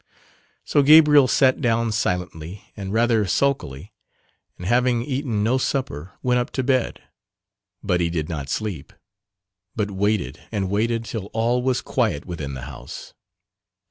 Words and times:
So 0.63 0.81
Gabriel 0.81 1.27
sat 1.27 1.61
down 1.61 1.91
silently 1.91 2.63
and 2.75 2.91
rather 2.91 3.27
sulkily, 3.27 3.93
and 4.57 4.65
having 4.65 5.03
eaten 5.03 5.43
no 5.43 5.59
supper 5.59 6.13
went 6.23 6.39
up 6.39 6.49
to 6.53 6.63
bed, 6.63 7.03
but 7.83 8.01
he 8.01 8.09
did 8.09 8.25
got 8.25 8.49
sleep 8.49 8.93
but 9.75 9.91
waited 9.91 10.41
and 10.51 10.71
waited 10.71 11.05
till 11.05 11.27
all 11.33 11.61
was 11.61 11.81
quiet 11.83 12.25
within 12.25 12.55
the 12.55 12.61
house. 12.63 13.13